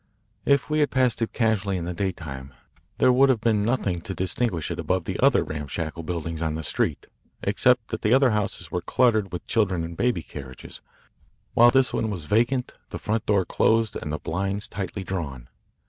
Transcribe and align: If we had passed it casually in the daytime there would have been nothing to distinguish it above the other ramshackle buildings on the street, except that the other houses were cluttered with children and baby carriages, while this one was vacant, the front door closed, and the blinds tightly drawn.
If 0.45 0.67
we 0.67 0.79
had 0.79 0.89
passed 0.89 1.21
it 1.21 1.31
casually 1.31 1.77
in 1.77 1.85
the 1.85 1.93
daytime 1.93 2.55
there 2.97 3.13
would 3.13 3.29
have 3.29 3.39
been 3.39 3.61
nothing 3.61 3.99
to 3.99 4.15
distinguish 4.15 4.71
it 4.71 4.79
above 4.79 5.05
the 5.05 5.19
other 5.19 5.43
ramshackle 5.43 6.01
buildings 6.01 6.41
on 6.41 6.55
the 6.55 6.63
street, 6.63 7.05
except 7.43 7.89
that 7.89 8.01
the 8.01 8.11
other 8.11 8.31
houses 8.31 8.71
were 8.71 8.81
cluttered 8.81 9.31
with 9.31 9.45
children 9.45 9.83
and 9.83 9.95
baby 9.95 10.23
carriages, 10.23 10.81
while 11.53 11.69
this 11.69 11.93
one 11.93 12.09
was 12.09 12.25
vacant, 12.25 12.73
the 12.89 12.97
front 12.97 13.27
door 13.27 13.45
closed, 13.45 13.95
and 13.95 14.11
the 14.11 14.17
blinds 14.17 14.67
tightly 14.67 15.03
drawn. 15.03 15.49